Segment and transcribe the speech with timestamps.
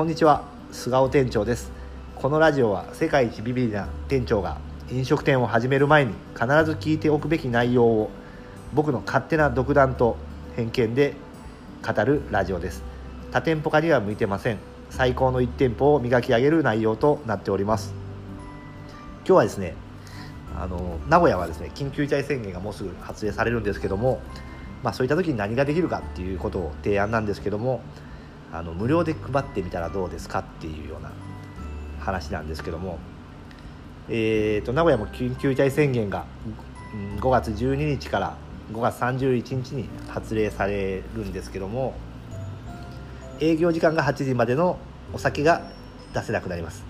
[0.00, 1.70] こんにちは菅尾店長です。
[2.16, 4.56] このラジオは世界一ビビリな店長が
[4.90, 8.10] 飲食店を始める前に必ず聞いておくべき内容を
[8.72, 10.16] 僕の勝手な独断と
[10.56, 11.16] 偏見で
[11.86, 12.82] 語るラジオです。
[13.30, 14.58] 多店舗化には向いてません。
[14.88, 17.92] 最高の1店舗を磨き上げる内容となっております。
[19.26, 19.74] 今日はですね
[20.58, 24.22] あの名古屋はですね緊急事態宣言がもうすぐ発令されるんですけども、
[24.82, 27.82] まあ、そういった時に何ができるかっていうことを提案なんですけども
[28.52, 31.10] あの無料で配ってみたらどうですかっていうような
[32.00, 32.98] 話なんですけども、
[34.08, 36.24] えーと、名古屋も緊急事態宣言が
[37.20, 38.36] 5月12日から
[38.72, 41.94] 5月31日に発令されるんですけども
[43.40, 44.78] 営業時間が8時までの
[45.12, 45.62] お酒が
[46.12, 46.84] 出せなくなります、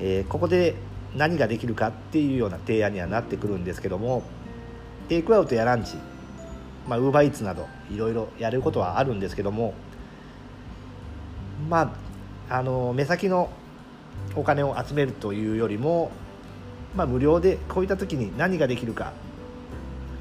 [0.00, 0.74] えー、ここで
[1.14, 4.22] 何ができるかっていうような提案にはなってくるんですけども
[5.08, 5.96] テイクアウトやランチ
[6.88, 9.74] まあ、ウーバーイーツなどいろいろやることはあるんですけども
[11.68, 11.94] ま
[12.48, 13.50] ああの目先の
[14.34, 16.10] お金を集めるというよりも、
[16.94, 19.12] まあ、無料でこういった時に何ができるか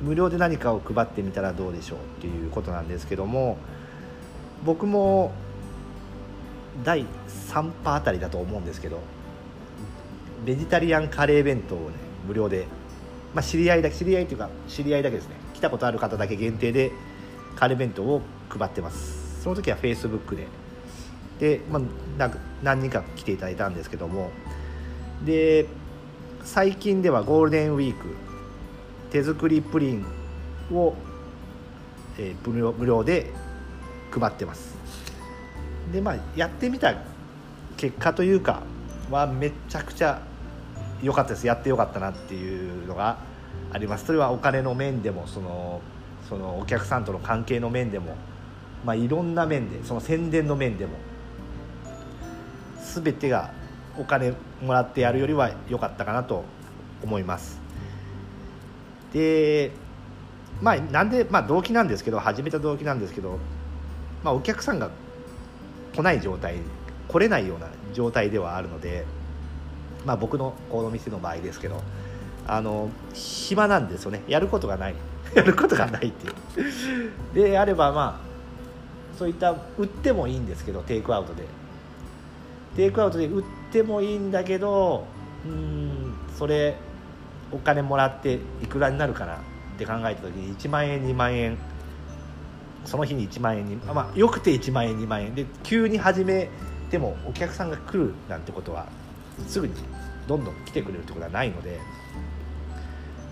[0.01, 3.57] 無料で何かを配ってみたらどうでしょうっていうことなんですけども
[4.63, 5.33] 僕も
[6.83, 7.05] 第
[7.51, 8.99] 3波あたりだと思うんですけど
[10.45, 11.95] ベジタリアンカレー弁当をね
[12.27, 12.67] 無料で、
[13.33, 15.35] まあ、知り合いだけ知り合いっていうか知り合いだけですね。
[15.53, 16.91] 来たことある方だけ限定で
[17.55, 19.41] カレー弁当を配ってます。
[19.41, 20.47] その時はフェイスブックで
[21.39, 21.79] で、ま
[22.19, 22.31] あ、
[22.63, 24.31] 何人か来ていただいたんですけども。
[25.23, 25.65] で
[26.43, 28.15] 最近ではゴールデンウィーク
[29.09, 30.05] 手作りプリン
[30.71, 30.93] を、
[32.19, 33.31] えー、無料無料で
[34.11, 34.75] 配ってます。
[35.91, 36.93] でまあやってみた
[37.77, 38.61] 結果というか
[39.09, 40.21] はめちゃくちゃ
[41.01, 41.47] 良かったです。
[41.47, 43.17] やってよかったなっていうのが
[43.71, 44.05] あります。
[44.05, 45.81] それはお金の面でもその
[46.29, 48.15] そのお客さんとの関係の面でも、
[48.83, 50.93] まあ、いろんな面でその宣伝の面でも
[53.01, 53.53] 全てが
[53.97, 56.43] お金もらってやるよりは良かったかなと
[57.03, 57.59] 思います。
[59.13, 59.71] で
[60.61, 63.39] まあなんで、まあ、動機なんですけど始めた動機なんですけど、
[64.23, 64.89] まあ、お客さんが
[65.93, 66.57] 来ない状態
[67.07, 69.05] 来れないような状態ではあるので、
[70.05, 71.81] まあ、僕のこの店の場合ですけど
[72.47, 74.23] あの暇なんですよね。
[74.27, 74.95] やることがない。
[75.33, 77.11] やることがないっていう。
[77.33, 81.43] であればまあそういった売ってもいいんですけどテイクアウトで。
[82.75, 85.05] テイクアウトで売ってもいいんだけど
[85.45, 86.75] うんそれ
[87.51, 89.39] お金もらっていくらになるかなっ
[89.77, 91.57] て考えた時に1万円2万円
[92.85, 95.33] その日に1万円にまあよくて1万円2万円。
[95.33, 96.49] で急に始め
[96.91, 98.87] てもお客さんが来るなんてことは
[99.47, 99.73] すぐに
[100.27, 101.79] どんどん来てくれるってことはないので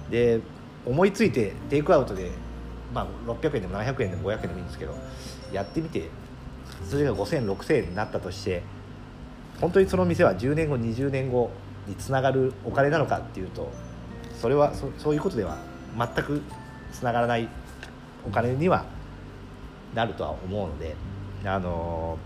[0.10, 0.40] で
[0.86, 2.32] 思いついてテイクアウトで、
[2.94, 4.96] まあ、600円でも700円でも500円でもいいんですけど
[5.52, 6.10] やってみて
[6.90, 8.64] それが50006000円になったとして
[9.62, 11.52] 本当にその店は10年後20年後
[11.88, 13.72] につながるお金なのかっていうと
[14.40, 15.58] それはそそういうことでは
[15.98, 16.42] 全く
[16.92, 17.48] つながらない
[18.26, 18.86] お金には
[19.94, 20.96] なるとは思うので、
[21.46, 22.18] あの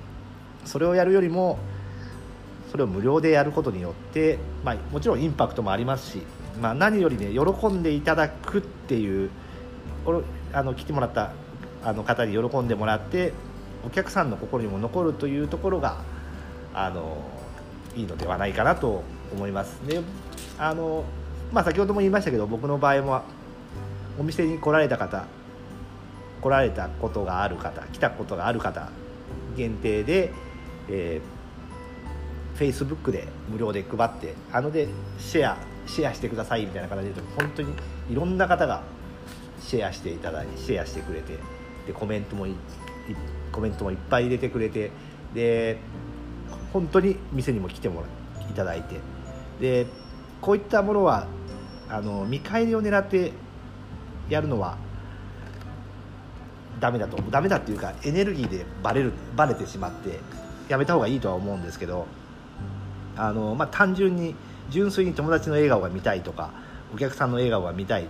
[0.65, 1.57] それをやるよりも
[2.71, 6.21] それを無料でやることによって、まあ、もちろんインパクトもありますし、
[6.61, 9.29] まあ、何よりね喜んでいただくっていう
[10.53, 11.31] あの来てもらった
[11.83, 13.33] あの方に喜んでもらって
[13.85, 16.01] お客さんの心にも残るというところが
[16.77, 17.17] あの
[17.95, 19.79] いいのではないかなと思います。
[19.87, 19.99] で
[20.59, 21.03] あの
[21.51, 23.21] まあ、先ほども言いましたけど僕の場合も
[24.19, 25.25] お店に来られた方
[26.41, 28.89] 来られたことがある方来たことがある方
[29.55, 30.33] 限定で、
[30.89, 34.89] えー、Facebook で無料で配ってあので
[35.19, 37.73] シェアシェアしてくださいみたいな形で本当に
[38.09, 38.83] いろんな方が
[39.61, 41.37] シェアしていただいてシェアしてくれて
[41.87, 42.45] でコメントも
[43.53, 44.91] コメントもいっぱい入れてくれて
[45.33, 45.77] で
[46.73, 48.07] 本当に店にも来てもら
[48.49, 48.99] いただいて。
[49.59, 49.87] で
[50.41, 51.27] こういったものは
[51.89, 53.31] あの見返りを狙って
[54.29, 54.77] やるのは
[56.79, 60.19] ダメだとダメだっていうかエネルギーでバレるバレてしまって
[60.69, 62.05] やめた方がいいとは思うんですけど
[63.15, 64.35] あの、まあ、単純に
[64.69, 66.51] 純粋に友達の笑顔が見たいとか
[66.93, 68.05] お客さんの笑顔が見たい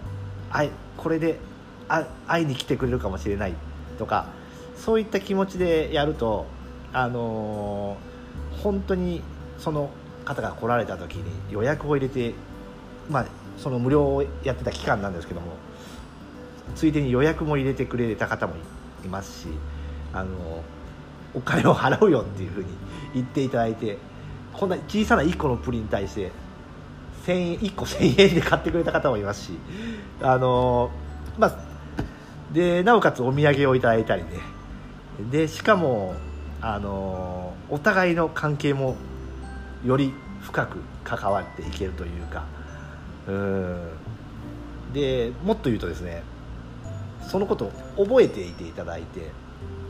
[0.51, 0.65] あ
[0.97, 1.39] これで
[1.87, 3.53] あ会いに来てくれるかもしれない
[3.99, 4.27] とか
[4.75, 6.45] そういった気持ちでやると
[6.91, 7.97] あの
[8.63, 9.21] 本当に
[9.57, 9.89] その
[10.25, 12.33] 方が来られた時に予約を入れて、
[13.09, 13.25] まあ、
[13.57, 15.53] その無料をやってた期間なんですけども
[16.75, 18.55] ついでに予約も入れてくれた方も
[19.05, 19.47] いますし
[20.13, 20.63] あの
[21.33, 22.67] お金を払うよっていうふうに
[23.13, 23.97] 言っていただいて
[24.53, 26.31] こんな小さな1個のプリンに対して
[27.25, 29.51] 1000円1個1000円で買ってくれた方もいますし
[30.21, 30.91] あの
[31.37, 31.55] まあ
[32.51, 34.29] でなおかつお土産をいただいたりね。
[35.31, 36.15] でしかも
[36.61, 38.95] あのお互いの関係も
[39.85, 42.45] より深く関わっていけるというか。
[43.27, 43.89] うん。
[44.93, 46.23] でもっと言うとですね
[47.27, 47.65] そのこと
[47.97, 49.31] を覚えていていただいて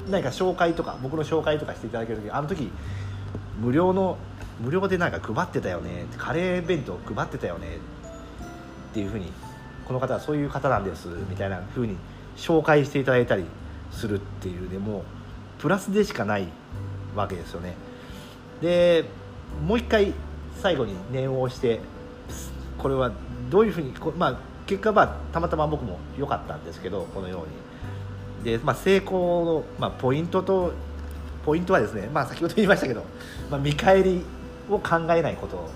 [0.09, 2.71] 何か紹介とか僕の紹介とかしていただける時あの時
[3.59, 4.17] 無料の
[4.59, 7.77] 無料でなんか配ってたよねカレー弁当配ってたよね
[8.91, 9.31] っていうふうに
[9.85, 11.95] この方はそういう方なんですみたいなふうに
[12.35, 13.45] 紹介していただいたり
[13.91, 15.03] するっていうでもう
[15.59, 16.47] プラスでしかない
[17.15, 17.73] わけですよね。
[18.61, 19.05] で
[19.65, 20.13] もう一回
[20.61, 21.79] 最後に念を押して
[22.77, 23.11] これは
[23.49, 27.67] どういうふうにまあ結果はたまたま僕も良かったんですけどこのように。
[28.43, 30.71] で、まあ、成功の、まあ、ポイントと
[31.43, 33.03] ポイントはですね、まあ、先ほど言いましたけど、
[33.49, 34.21] まあ、見返り
[34.69, 35.69] を考えないこと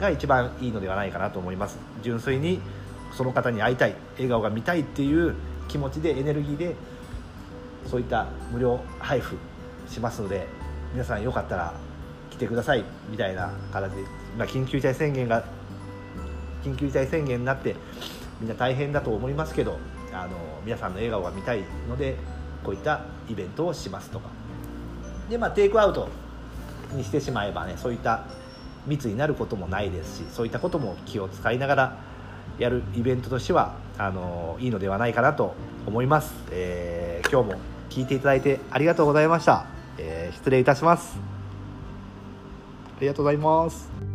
[0.00, 1.78] が一番いいのではないかなと思います。
[2.02, 2.60] 純粋に
[3.12, 5.34] その方に会いたい笑顔が見たいっていう
[5.68, 6.74] 気持ちでエネルギーで
[7.86, 9.36] そういった無料配布
[9.88, 10.46] しますので
[10.92, 11.74] 皆さんよかったら
[12.30, 13.92] 来てくださいみたいな形。
[13.94, 14.02] で、
[14.36, 15.44] まあ、緊急事態宣言が
[16.64, 17.76] 緊急事態宣言になって
[18.40, 19.78] みんな大変だと思いますけど
[20.12, 22.16] あの皆さんの笑顔が見たいので
[22.64, 24.28] こういったイベントをしますとか。
[25.28, 26.08] でまあテイクアウト
[26.92, 28.24] にしてしまえばねそういった
[28.86, 31.98] 密になることもないですしそういったことも気を使いながら
[32.58, 35.54] やるイベントとしてはあのいいのではないかなと
[35.86, 39.66] 思います、えー、今日も聞いていただいてありがとうございました、
[39.98, 41.16] えー、失礼いたします。
[42.96, 44.13] ありがとうございます。